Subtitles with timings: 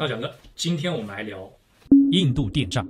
[0.00, 1.46] 大蒋哥，今天我们来聊
[2.12, 2.82] 印度电诈。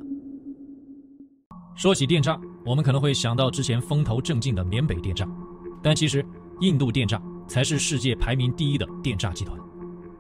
[1.75, 5.29] 说起电诈，我们可能会想到之前风头正劲的缅北电诈，
[5.83, 6.25] 但其实
[6.61, 9.59] 印度电诈才是世界排名第一的电诈集团。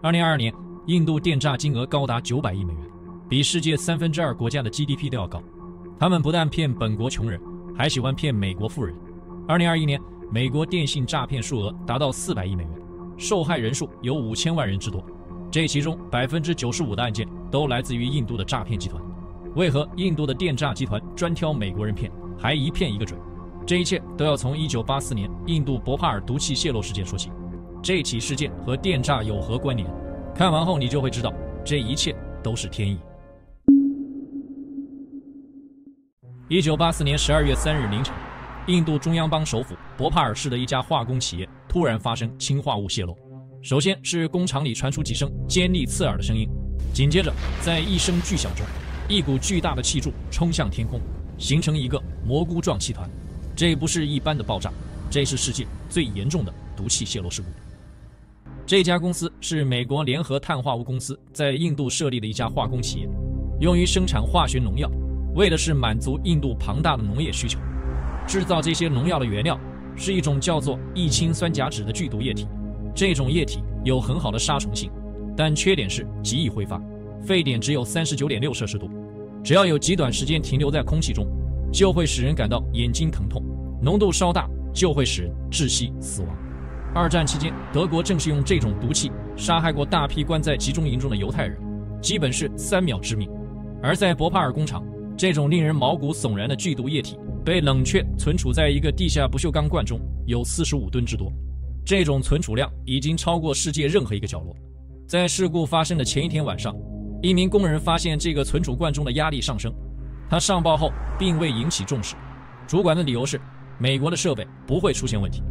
[0.03, 0.53] 二零二二年，
[0.89, 2.83] 印度电诈金额高达九百亿美元，
[3.29, 5.41] 比世界三分之二国家的 GDP 都要高。
[5.97, 7.41] 他们不但骗本国穷人，
[7.73, 8.93] 还喜欢骗美国富人。
[9.47, 12.73] 二零二一年，美国电信诈骗数额达到四百亿美元，
[13.17, 15.01] 受害人数有五千万人之多。
[15.51, 19.03] 这其中百分之九十五的案件都来自于印度的诈骗集团。
[19.57, 23.19] 为何印度的电诈集团专挑美国人骗，还一骗一个准？
[23.67, 27.33] 这一切都要从一九八四年印度博帕尔毒气泄漏事件说起。
[27.83, 29.89] 这起事件和电诈有何关联？
[30.35, 31.33] 看完后你就会知道，
[31.65, 33.01] 这一切都是天意。
[36.49, 38.15] 一九八四年十二月三日凌晨，
[38.67, 43.17] 印度中央邦首府博帕尔市的一家化工企业突然发生氰化物泄漏。
[43.63, 46.49] 首先是工厂里传出几声尖利刺耳的声音，
[46.95, 48.65] 紧接着在一声巨响中，
[49.07, 50.99] 一股巨大的气柱冲向天空，
[51.37, 53.09] 形成一个蘑菇状气团。
[53.55, 54.73] 这不是一般的爆炸，
[55.11, 57.49] 这是世界最严重的毒气泄漏事故。
[58.65, 63.09] 这家公司是美国联合碳化物公司在印度设立的一家化工企业，
[63.61, 64.91] 用于生产化学农药，
[65.35, 67.59] 为的是满足印度庞大的农业需求。
[68.27, 69.61] 制造这些农药的原料
[69.97, 72.47] 是一种叫做异氰酸甲酯的剧毒液体。
[72.95, 74.91] 这种液体有很好的杀虫性，
[75.37, 76.81] 但缺点是极易挥发，
[77.25, 78.91] 沸点只有三十九点六摄氏度，
[79.43, 81.27] 只要有极短时间停留在空气中，
[81.73, 83.43] 就会使人感到眼睛疼痛；
[83.83, 86.37] 浓度稍大，就会使人窒息死亡。
[86.95, 91.57] 二战期间，德国正是用这种毒气杀害过大批关在集中营中的犹太人，
[92.03, 93.31] 基本是三秒致命。
[93.83, 94.85] 而在博帕尔工厂，
[95.17, 101.33] 这种令人毛骨悚然的剧毒液体被冷却存储在一个地下不锈钢罐中，有四十五吨之多。
[101.85, 104.55] 这种存储量已经超过世界任何一个角落。
[105.09, 106.77] 在事故发生的前一天晚上，
[107.23, 109.73] 一名工人发现这个存储罐中的压力上升，
[110.29, 112.15] 他上报后并未引起重视。
[112.69, 113.41] 主管的理由是
[113.79, 115.43] 美国的设备不会出现问题。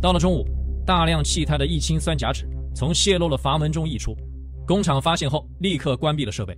[0.00, 0.46] 到了中午，
[0.86, 4.16] 大量气态的异氢酸甲酯从泄漏的阀门中溢出，
[4.66, 6.56] 工厂发现后立刻关闭了设备，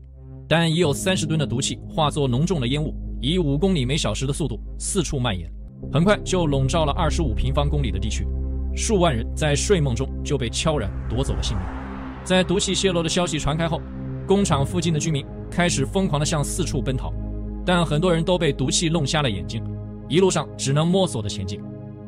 [0.48, 5.50] 但已有三十吨的毒气化作浓重的烟雾，以五公里每小时的速度四处蔓延，
[5.92, 8.24] 很快就笼罩了二十五平方公里的地区。
[8.76, 11.66] 数万人在睡梦中就被悄然夺走了性命。
[12.24, 13.80] 在毒气泄漏的消息传开后，
[14.26, 17.12] 工厂附近的居民开始疯狂地向四处奔逃，
[17.64, 19.62] 但很多人都被毒气弄瞎了眼睛，
[20.08, 21.60] 一路上只能摸索着前进。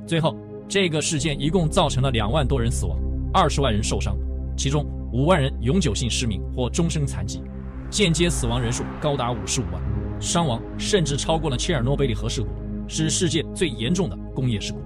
[0.06, 0.37] 最后，
[0.69, 2.99] 这个事件一共造成了两万多人死亡，
[3.32, 4.16] 二十万人受伤，
[4.56, 7.43] 其中五万人永久性失明或终身残疾，
[7.91, 9.82] 间接死亡人数高达五十五万，
[10.19, 12.49] 伤亡甚至超过了切尔诺贝利核事故，
[12.88, 14.81] 是世界最严重的工业事故。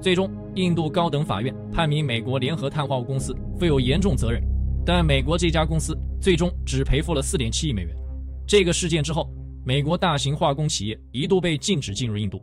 [0.00, 4.40] 最终，印度高等法院判明美国联合碳化物公司负有严重责任，
[4.86, 7.94] 但美国这家公司最终只赔付了四点七亿美元。
[8.46, 9.28] 这个事件之后，
[9.64, 12.40] 美国大型化工企业一度被禁止进入印度，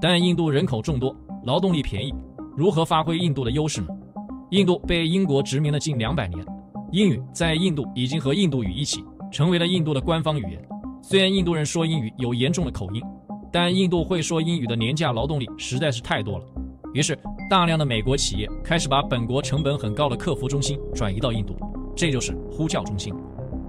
[0.00, 2.12] 但印度人口众多，劳动力便宜，
[2.56, 3.88] 如何发挥印度的优势呢？
[4.50, 6.44] 印度被英国殖民了近两百年，
[6.92, 10.62] 英语在印度已经和印度语一起成为了印度的官方语言。
[11.02, 13.02] 虽然印度人说英语有严重的口音，
[13.50, 16.44] 但印度会说英语的廉价劳动力实在是太多了。
[16.92, 21.54] 于是，大量的美国企业开始把本国成本很高的客服中心转移到印度，
[21.94, 23.14] 这就是呼叫中心。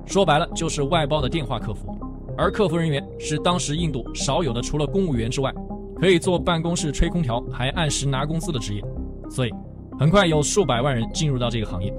[0.05, 1.97] 说白了，就是外包的电话客服。
[2.37, 5.53] 而客服人员是当时印度少有的，除了公务员之外，
[5.99, 8.83] 可以坐办公室吹空调还按时拿工资的职业。
[9.29, 9.51] 所以，
[9.99, 11.93] 很快有数百万人进入到这个行业。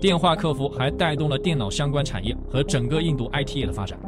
[0.00, 3.98] 电话客服还带动了电脑相关产业和整个印度 IT 业的发展。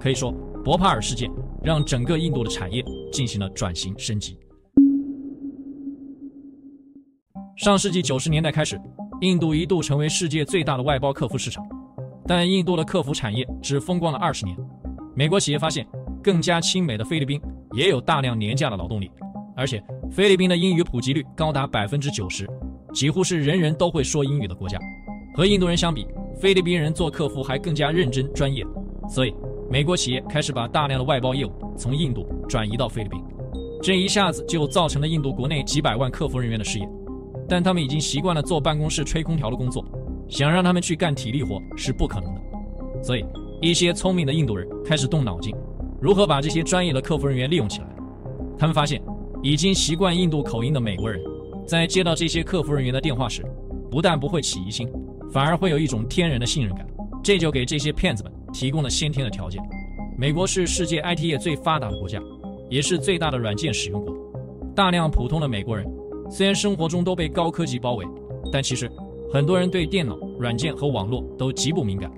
[0.00, 0.32] 可以说，
[0.64, 1.30] 博帕尔事件
[1.62, 4.38] 让整个印度的产业进行了转型升级。
[7.56, 8.80] 上世纪九十年代开始，
[9.20, 11.64] 印度一度成为世界最大的外包客服市场，
[12.26, 14.56] 但印度的客服产业只风光了二十年。
[15.14, 15.86] 美国企业发现，
[16.20, 17.40] 更加亲美的菲律宾
[17.72, 19.08] 也有大量廉价的劳动力，
[19.56, 22.44] 而且菲律宾的英语普及率高达百分之九十，
[22.92, 24.76] 几乎是人人都会说英语的国家。
[25.36, 26.08] 和印度人相比，
[26.40, 28.66] 菲律宾人做客服还更加认真专业，
[29.08, 29.32] 所以
[29.70, 33.22] 美国企业开始把大量的外包业务从印度转移到菲律宾，
[33.80, 36.88] 这一下子就造成了印度国内几百万客服人员的失业。
[37.48, 39.84] 但他们已经习惯了坐办公室吹空调的工作，
[40.28, 42.40] 想让他们去干体力活是不可能的。
[43.02, 43.24] 所以，
[43.60, 45.54] 一些聪明的印度人开始动脑筋，
[46.00, 47.86] 如何把这些专业的客服人员利用起来。
[48.58, 49.02] 他们发现，
[49.42, 51.20] 已经习惯印度口音的美国人，
[51.66, 53.44] 在接到这些客服人员的电话时，
[53.90, 54.88] 不但不会起疑心，
[55.30, 56.86] 反而会有一种天然的信任感。
[57.22, 59.62] 这就给这些骗子们提供了先天的条件。
[60.16, 62.22] 美国是世界 IT 业最发达的国家，
[62.70, 64.14] 也是最大的软件使用国，
[64.74, 65.86] 大量普通的美国人。
[66.30, 68.04] 虽然生活中都被高科技包围，
[68.50, 68.90] 但其实
[69.32, 72.10] 很多人对电脑、软件和网络都极不敏感。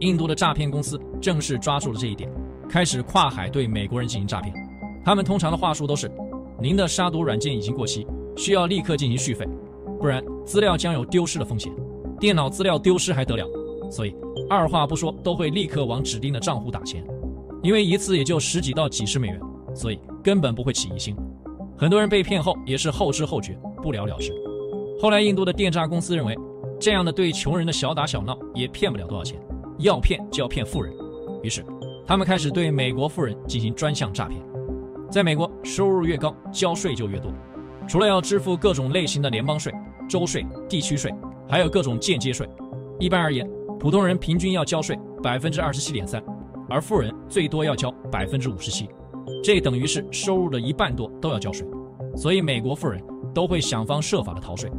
[0.00, 2.28] 印度的诈骗公司正是抓住了这一点，
[2.68, 4.52] 开始跨海对美国人进行诈骗。
[5.04, 6.10] 他们通常的话术都是：
[6.60, 8.06] 您的杀毒软件已经过期，
[8.36, 9.46] 需要立刻进行续费，
[10.00, 11.72] 不然资料将有丢失的风险。
[12.18, 13.46] 电脑资料丢失还得了？
[13.90, 14.14] 所以
[14.48, 17.04] 二话不说都会立刻往指定的账户打钱，
[17.62, 19.40] 因为一次也就十几到几十美元，
[19.74, 21.14] 所以根本不会起疑心。
[21.82, 24.32] 很多人被骗后也是后知后觉，不了了之。
[25.00, 26.38] 后来印度的电诈公司认为，
[26.78, 29.36] 这样的对穷人的小打小闹也骗不了多少钱，
[29.80, 30.94] 要骗就要骗富人。
[31.42, 31.64] 于是
[32.06, 34.40] 他们开始对美国富人进行专项诈骗。
[35.10, 37.32] 在美国，收入越高，交税就越多。
[37.88, 39.74] 除了要支付各种类型的联邦税、
[40.08, 41.12] 州税、地区税，
[41.48, 42.48] 还有各种间接税。
[43.00, 43.44] 一般而言，
[43.80, 46.22] 普通人平均要交税百分之二十七点三，
[46.68, 48.88] 而富人最多要交百分之五十七，
[49.42, 51.66] 这等于是收入的一半多都要交税。
[52.16, 53.02] 所以美国富人
[53.34, 54.70] 都会想方设法的逃税。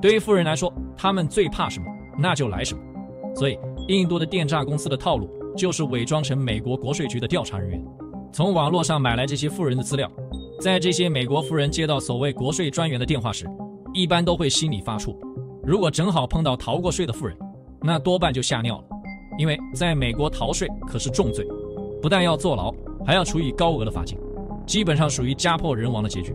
[0.00, 1.86] 对于富人来说，他们最怕什么，
[2.18, 2.80] 那就来什么。
[3.34, 3.58] 所以
[3.88, 7.84] 印度的电诈公司的套路就是伪装成美国国税局的调查人员，
[8.32, 10.10] 从网络上买来这些富人的资料。
[10.60, 13.46] 在这些美国富人接到所谓国税专员的电话时，
[13.92, 15.16] 一般都会心里发怵。
[15.62, 17.36] 如果正好碰到逃过税的富人，
[17.82, 18.84] 那多半就吓尿了，
[19.38, 21.46] 因为在美国逃税可是重罪，
[22.00, 24.18] 不但要坐牢，还要处以高额的罚金，
[24.66, 26.34] 基本上属于家破人亡的结局。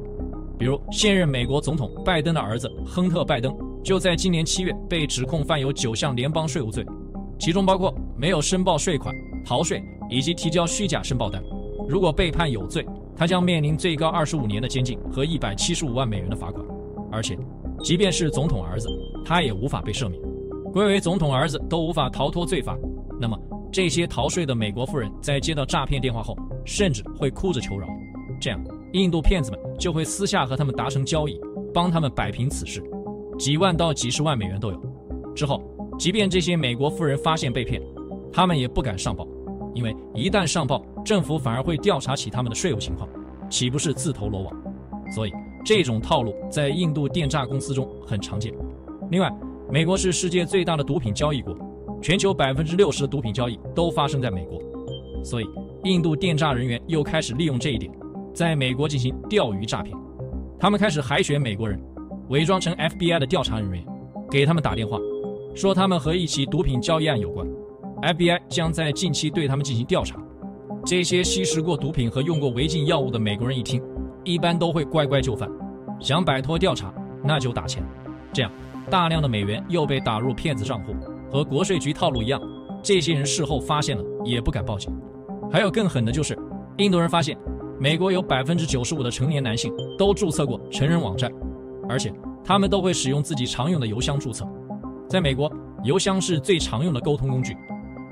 [0.57, 3.53] 比如现任美国总统拜登的儿子亨特·拜登，
[3.83, 6.85] 就在今年七月被指控犯有九项联邦税务罪，
[7.38, 9.13] 其中包括没有申报税款、
[9.45, 11.44] 逃税以及提交虚假申报单。
[11.88, 12.85] 如果被判有罪，
[13.17, 16.65] 他将面临最高二十五年的监禁和一百七十五万美元的罚款，
[17.12, 17.38] 而且，
[17.83, 18.88] 即便是总统儿子，
[19.25, 20.21] 他也无法被赦免。
[20.71, 22.77] 归为总统儿子都无法逃脱罪罚，
[23.19, 23.38] 那么
[23.71, 26.35] 这些逃税的美国富人在接到诈骗电话后，
[26.65, 27.88] 甚至会哭着求饶。
[28.41, 31.39] 这样，印度骗子们就会私下和他们达成交易，
[31.73, 32.83] 帮他们摆平此事，
[33.39, 34.81] 几万到几十万美元都有。
[35.33, 35.62] 之后，
[35.97, 37.81] 即便这些美国富人发现被骗，
[38.33, 39.25] 他们也不敢上报，
[39.73, 43.07] 因为一旦上报，政府反而会调查起他们的税务情况，
[43.50, 44.53] 岂不是自投罗网？
[45.13, 45.31] 所以，
[45.63, 48.53] 这种套路在印度电诈公司中很常见。
[49.12, 49.31] 另外，
[49.71, 51.56] 美国是世界最大的毒品交易国，
[52.01, 54.59] 全球百分之六十的毒品交易都发生在美国，
[55.23, 55.45] 所以
[55.86, 57.92] 印度电诈人员又开始利用这一点，
[58.34, 59.96] 在美国进行钓鱼诈骗。
[60.60, 61.80] 他们开始海选美国人，
[62.30, 63.86] 伪装成 FBI 的调查人员，
[64.32, 64.98] 给他们打电话，
[65.54, 67.48] 说他们和一起毒品交易案有关
[68.02, 70.18] ，FBI 将在近期对他们进行调查。
[70.84, 73.80] 这些吸食过毒品和用过违禁药物的美国人一听，
[74.24, 75.48] 一般都会乖乖就范，
[76.00, 76.92] 想摆脱调查，
[77.24, 77.84] 那就打钱，
[78.34, 78.52] 这样。
[78.90, 80.96] 大量的美元又被打入骗子账户，
[81.32, 82.42] 和国税局套路一样，
[82.82, 84.92] 这些人事后发现了也不敢报警。
[85.56, 86.38] 还有更狠的就是，
[86.80, 87.38] 印度人发现
[87.80, 91.31] 美国有百分之九十五的成年男性都注册过成人网站，
[91.88, 92.12] 而且
[92.44, 94.46] 他们都会使用自己常用的邮箱注册。
[95.07, 95.50] 在美国，
[95.86, 97.56] 邮箱是最常用的沟通工具。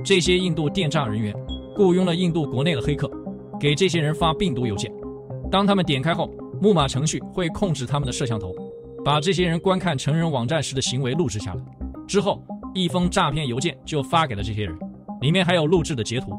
[0.05, 1.35] 这些印度电诈人员
[1.75, 3.11] 雇佣了印度国内的黑客，
[3.59, 4.89] 给这些人发病毒邮件。
[5.51, 6.31] 当他们点开后，
[6.61, 8.53] 木马程序会控制他们的摄像头。
[9.03, 11.61] 把这些人观看成人网站时的行为录制下来，
[12.07, 12.41] 之后
[12.73, 14.73] 一封诈骗邮件就发给了这些人，
[15.19, 16.31] 里面还有录制的截图。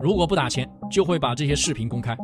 [0.00, 2.16] 如果不打钱，就会把这些视频公开。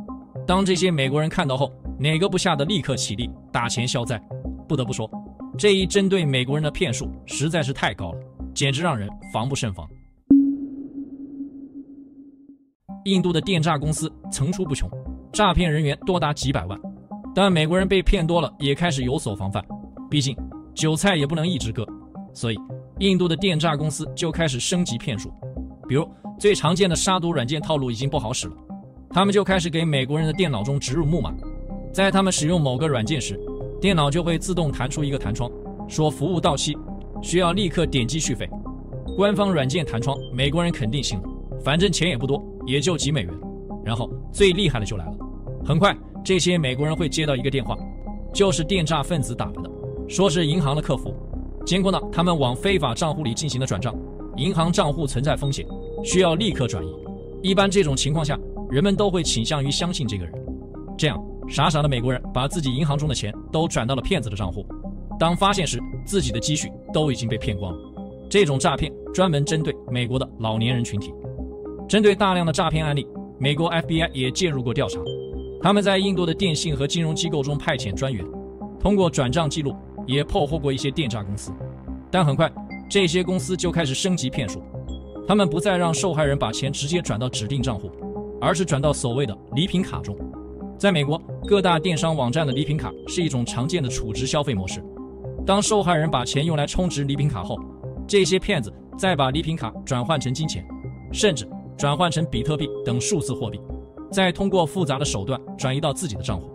[0.47, 4.21] 当这些美国人看到后，哪个不吓得立刻起立打钱消灾？
[4.69, 5.11] 不得不说，
[5.59, 8.19] 这一针对美国人的骗术实在是太高了，
[8.55, 9.89] 简直让人防不胜防。
[13.05, 14.89] 印度的电诈公司层出不穷，
[15.33, 16.79] 诈骗人员多达几百万，
[17.35, 19.63] 但美国人被骗多了，也开始有所防范。
[20.09, 20.37] 毕竟，
[20.75, 21.87] 韭菜也不能一直割，
[22.33, 22.57] 所以
[23.01, 25.31] 印度的电诈公司就开始升级骗术。
[25.87, 28.55] 比如，最常见的杀毒软件套路已经不好使了，
[29.11, 31.33] 他们就开始给美国人的电脑中植入木马，
[31.93, 33.39] 在他们使用某个软件时，
[33.81, 35.51] 电脑就会自动弹出一个弹窗，
[35.89, 36.77] 说服务到期，
[37.23, 38.49] 需要立刻点击续费。
[39.17, 41.25] 官方软件弹窗，美国人肯定信了，
[41.63, 43.33] 反正钱也不多，也就几美元。
[43.85, 45.13] 然后最厉害的就来了，
[45.65, 47.77] 很快这些美国人会接到一个电话，
[48.33, 49.71] 就是电诈分子打来的。
[50.09, 51.15] 说是银行的客服，
[51.65, 53.95] 监控到他们往非法账户里进行了转账，
[54.37, 55.67] 银行账户存在风险，
[56.05, 56.95] 需要立刻转移。
[57.43, 58.39] 一般这种情况下，
[58.71, 60.33] 人们都会倾向于相信这个人。
[60.97, 64.65] 这样，傻傻的美国人把自己银行中的钱都转到了骗子的账户，
[65.19, 67.75] 当发现时，自己的积蓄都已经被骗光。
[68.29, 71.13] 这种诈骗专门针对美国的老年人群体。
[71.89, 73.07] 针对大量的诈骗案例，
[73.39, 75.01] 美国 FBI 也介入过调查，
[75.61, 78.25] 他们在印度的电信和金融机构中派遣专员，
[78.79, 79.75] 通过转账记录。
[80.07, 81.51] 也破获过一些电诈公司，
[82.11, 82.53] 但很快
[82.91, 84.63] 这些公司就开始升级骗术，
[85.27, 87.91] 他们不再让受害人把钱直接转到指定账户，
[88.41, 90.17] 而是转到所谓的礼品卡中。
[90.79, 94.85] 在美国，各大电商网站的礼品卡是一种常见的储值消费模式。
[95.47, 97.59] 当受害人把钱用来充值礼品卡后，
[98.07, 100.67] 这些骗子再把礼品卡转换成金钱，
[101.13, 103.59] 甚至转换成比特币等数字货币，
[104.11, 106.51] 再通过复杂的手段转移到自己的账户，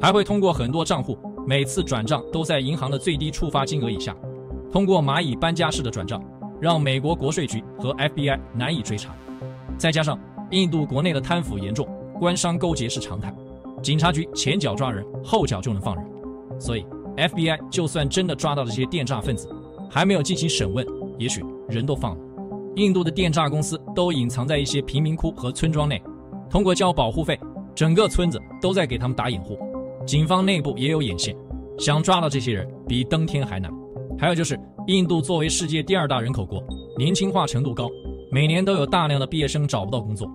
[0.00, 4.14] 还会通过很多账户，每次转账都在银行的最低触发金额以下，
[4.70, 6.22] 通过蚂蚁搬家式的转账，
[6.64, 9.14] 让美国国税局和 FBI 难以追查。
[9.76, 10.18] 再加上
[10.50, 11.86] 印度国内的贪腐严重，
[12.18, 13.30] 官商勾结是常态，
[13.82, 16.06] 警察局前脚抓人，后脚就能放人，
[16.58, 16.86] 所以
[17.18, 19.46] FBI 就算真的抓到了这些电诈分子，
[19.90, 20.86] 还没有进行审问，
[21.18, 22.24] 也许人都放了。
[22.76, 26.02] 印度的电诈公司都隐藏在一些贫民窟和村庄内，
[26.48, 27.38] 通过交保护费，
[27.74, 29.58] 整个村子都在给他们打掩护。
[30.06, 31.36] 警方内部也有眼线，
[31.78, 33.70] 想抓到这些人比登天还难。
[34.18, 36.62] 还有就是，印度作为世界第二大人口国，
[36.98, 37.88] 年轻化程度高，
[38.30, 40.30] 每年都有大量的毕业生找不到工作。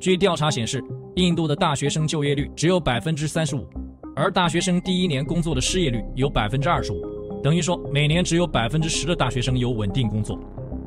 [0.00, 0.82] 据调查显示，
[1.16, 3.68] 印度的大学生就业率只有百分之三十五，
[4.16, 7.02] 而大学生第一年工作的失业率有百分之二十五，
[7.42, 10.40] 等于说每年只有百分之十的大学生有稳定工作。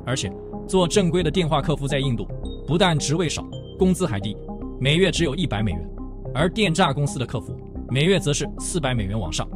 [0.07, 0.33] 而且，
[0.67, 2.27] 做正规的电话客服在印度，
[2.65, 3.45] 不但职位少，
[3.77, 4.35] 工资还低，
[4.79, 5.89] 每月只有一百美元，
[6.33, 7.55] 而电诈公司的客服
[7.89, 9.47] 每月则是四百美元往上。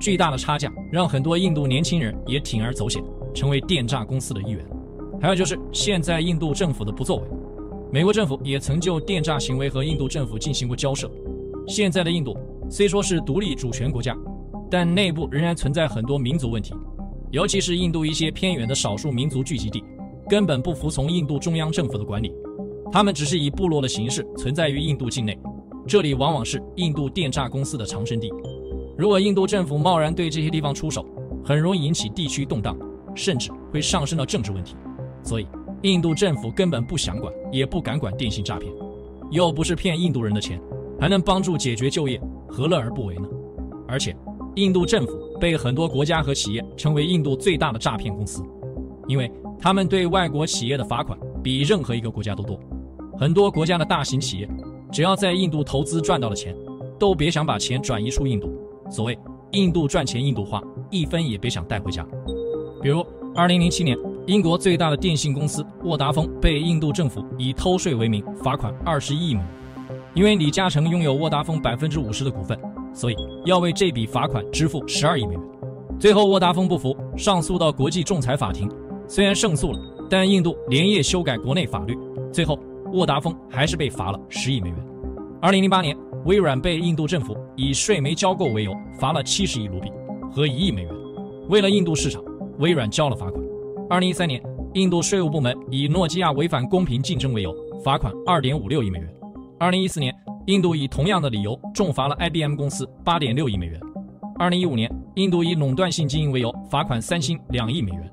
[0.00, 3.02] 巨大的差价让很多印度年轻人也铤而走险，
[3.34, 4.64] 成为电诈公司的一员。
[5.20, 7.22] 还有就是现在印度政府的不作为。
[7.90, 11.10] 美国政府也曾就电诈行为和印度政府进行过交涉。
[11.66, 12.36] 现在的印度
[12.68, 14.16] 虽说是独立主权国家，
[14.70, 16.74] 但内部仍然存在很多民族问题，
[17.30, 19.82] 尤其是印度一些偏远的少数民族聚集地，
[20.28, 22.34] 根本不服从印度中央政府的管理，
[22.90, 25.38] 他们只是以部落的形式存在于印度境内，
[25.86, 28.30] 这里往往是印度电诈公司的藏身地。
[28.96, 31.04] 如果印度政府贸然对这些地方出手，
[31.44, 32.76] 很容易引起地区动荡，
[33.14, 34.76] 甚至会上升到政治问题。
[35.22, 35.46] 所以。
[35.82, 38.72] 印度政府根本不想管，也不敢管电信诈骗，
[39.30, 40.58] 又不是骗印度人的钱，
[40.98, 43.28] 还能帮助解决就业，何乐而不为呢？
[43.86, 44.16] 而且，
[44.54, 48.42] 印度政府被很多国家和企业称为印度最大的诈骗公司，
[49.06, 52.58] 因为他们对外国企业的罚款比任何一个国家都多。
[53.18, 54.48] 很多国家的大型企业，
[54.90, 56.56] 只要在印度投资赚到了钱，
[56.98, 58.50] 都别想把钱转移出印度。
[58.90, 59.18] 所谓
[59.52, 62.06] “印度赚钱，印度花”，一分也别想带回家。
[62.82, 63.96] 比如，二零零七年。
[64.26, 69.48] 英国最大的电信公司沃达丰被印度政府以偷税为名罚款二十亿美元，
[70.14, 72.58] 因为李嘉诚拥有沃达丰百分之五十的股份，
[72.94, 75.42] 所以要为这笔罚款支付十二亿美元。
[76.00, 78.66] 最后沃达丰不服，上诉到国际仲裁法庭，
[79.06, 81.94] 虽然胜诉了，但印度连夜修改国内法律，
[82.32, 82.58] 最后
[82.94, 84.78] 沃达丰还是被罚了十亿美元。
[85.38, 89.92] 二零零八年，微软被印度政府以税没交够为由罚了七十亿卢比，
[90.30, 90.90] 和一亿美元。
[91.50, 92.22] 为了印度市场，
[92.58, 93.44] 微软交了罚款。
[93.90, 97.54] 二零一三年，印度税务部门以诺基亚违反公平竞争为由，
[97.84, 99.14] 罚款二点五六亿美元。
[99.58, 100.14] 二零一四年，
[100.46, 103.78] 印度以同样的理由重罚了 IBM 公司八点六亿美元。
[104.38, 108.10] 二零一五年，印度以垄断性经营为由，罚款三星两亿美元。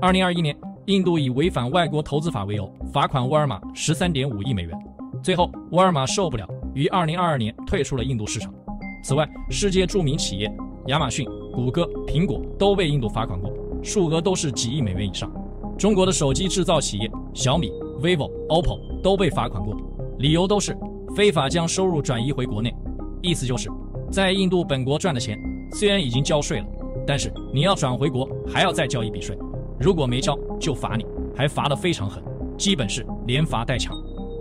[0.00, 4.74] 二零二一年，印度以违反外国投资法为由，罚款沃尔玛十三点五亿美元。
[5.22, 8.52] 最后，沃尔玛受不了，于二零二二年退出了印度市场。
[9.02, 10.50] 此外，世界著名企业
[10.86, 13.50] 亚马逊、谷歌、苹果都被印度罚款过。
[13.82, 15.30] 数额都是几亿美元以上。
[15.78, 17.70] 中国的手机制造企业小米、
[18.02, 19.74] vivo、OPPO 都被罚款过，
[20.18, 20.76] 理由都是
[21.16, 22.74] 非法将收入转移回国内。
[23.22, 23.70] 意思就是，
[24.10, 25.38] 在印度本国赚的钱
[25.72, 26.66] 虽然已经交税了，
[27.06, 29.34] 但是你要转回国还要再交一笔税，
[29.78, 32.22] 如果没交就罚你，还罚得非常狠，
[32.58, 33.96] 基本是连罚带抢。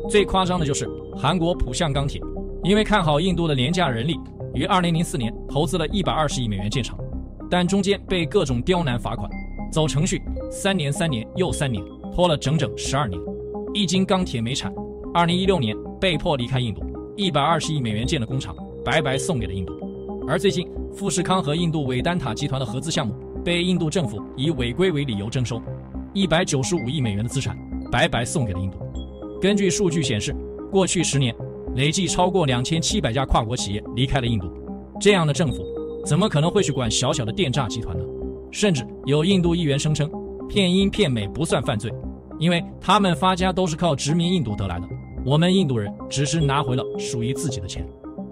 [0.09, 2.19] 最夸张的就是韩国浦项钢铁，
[2.63, 4.19] 因为看好印度的廉价人力，
[4.55, 6.97] 于2004年投资了一百二十亿美元建厂。
[7.47, 9.29] 但中间被各种刁难罚款，
[9.71, 11.83] 走程序三年三年又三年，
[12.15, 13.21] 拖了整整十二年。
[13.71, 14.73] 一斤钢铁没产，
[15.13, 16.81] 二零一六年被迫离开印度，
[17.15, 19.73] 一百二十亿美元建的工厂白白送给了印度。
[20.27, 23.13] 而最近富士康和印度伟丹塔集团的合资项目
[23.45, 25.61] 被印度政府以违规为理由征收，
[26.15, 27.55] 一百九十五亿美元的资产
[27.91, 28.79] 白白送给了印度。
[29.41, 30.36] 根据数据显示，
[30.72, 31.36] 过去十年
[31.75, 34.51] 累计超过两千七百家跨国企业离开了印度。
[35.00, 35.63] 这样的政府。
[36.05, 38.03] 怎么可能会去管小小的电诈集团呢？
[38.51, 40.10] 甚至有印度议员声称，
[40.48, 41.91] 骗英骗美不算犯罪，
[42.39, 44.88] 因为他们发家都是靠殖民印度得来的。
[45.25, 47.86] 我们印度人只是拿回了属于自己的钱。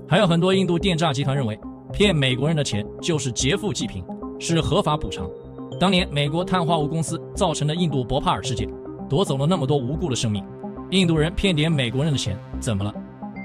[0.07, 1.59] 还有很多印度电诈集团认为，
[1.91, 4.03] 骗美国人的钱就是劫富济贫，
[4.39, 5.29] 是合法补偿。
[5.77, 8.67] 当年美国碳化物公司造成的印度博帕尔事件，
[9.09, 10.43] 夺走了那么多无辜的生命，
[10.91, 12.93] 印度人骗点美国人的钱怎么了？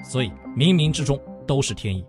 [0.04, 2.04] 所以冥冥之中都是天意。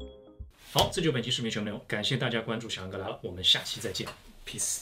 [0.72, 4.08] 好，这就本期视频全部内容，感谢大家关注小杨哥来了，我们下期再见
[4.48, 4.82] ，peace。